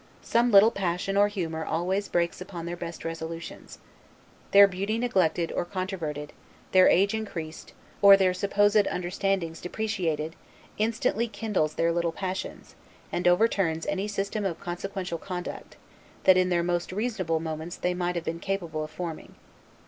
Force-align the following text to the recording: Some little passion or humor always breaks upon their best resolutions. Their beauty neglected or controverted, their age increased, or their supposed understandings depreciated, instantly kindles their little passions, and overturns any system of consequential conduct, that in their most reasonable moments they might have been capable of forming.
Some 0.23 0.49
little 0.51 0.71
passion 0.71 1.15
or 1.15 1.27
humor 1.27 1.63
always 1.63 2.07
breaks 2.07 2.41
upon 2.41 2.65
their 2.65 2.75
best 2.75 3.05
resolutions. 3.05 3.77
Their 4.49 4.67
beauty 4.67 4.97
neglected 4.97 5.51
or 5.51 5.63
controverted, 5.63 6.33
their 6.71 6.89
age 6.89 7.13
increased, 7.13 7.73
or 8.01 8.17
their 8.17 8.33
supposed 8.33 8.87
understandings 8.87 9.61
depreciated, 9.61 10.35
instantly 10.79 11.27
kindles 11.27 11.75
their 11.75 11.91
little 11.91 12.11
passions, 12.11 12.73
and 13.11 13.27
overturns 13.27 13.85
any 13.85 14.07
system 14.07 14.43
of 14.43 14.59
consequential 14.59 15.19
conduct, 15.19 15.77
that 16.23 16.35
in 16.35 16.49
their 16.49 16.63
most 16.63 16.91
reasonable 16.91 17.39
moments 17.39 17.75
they 17.75 17.93
might 17.93 18.15
have 18.15 18.25
been 18.25 18.39
capable 18.39 18.83
of 18.83 18.89
forming. 18.89 19.35